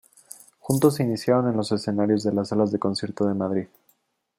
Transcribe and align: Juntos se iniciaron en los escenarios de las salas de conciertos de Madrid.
Juntos 0.57 0.95
se 0.95 1.03
iniciaron 1.03 1.47
en 1.51 1.55
los 1.57 1.71
escenarios 1.71 2.23
de 2.23 2.33
las 2.33 2.47
salas 2.49 2.71
de 2.71 2.79
conciertos 2.79 3.27
de 3.27 3.35
Madrid. 3.35 3.67